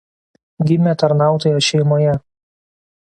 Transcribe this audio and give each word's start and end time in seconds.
Gimė 0.69 0.93
tarnautojo 1.03 1.59
šeimoje. 1.67 2.17